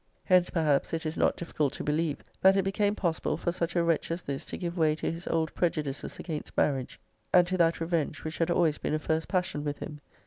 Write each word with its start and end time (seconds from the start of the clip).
>>> 0.13 0.23
Hence, 0.23 0.49
perhaps, 0.49 0.95
it 0.95 1.05
is 1.05 1.15
not 1.15 1.37
difficult 1.37 1.73
to 1.73 1.83
believe, 1.83 2.23
that 2.41 2.55
it 2.55 2.63
became 2.63 2.95
possible 2.95 3.37
for 3.37 3.51
such 3.51 3.75
a 3.75 3.83
wretch 3.83 4.09
as 4.09 4.23
this 4.23 4.45
to 4.45 4.57
give 4.57 4.75
way 4.75 4.95
to 4.95 5.11
his 5.11 5.27
old 5.27 5.53
prejudices 5.53 6.17
against 6.17 6.57
marriage; 6.57 6.99
and 7.31 7.45
to 7.45 7.57
that 7.59 7.79
revenge 7.79 8.23
which 8.23 8.39
had 8.39 8.49
always 8.49 8.79
been 8.79 8.95
a 8.95 8.99
first 8.99 9.27
passion 9.27 9.63
with 9.63 9.77
him. 9.77 10.01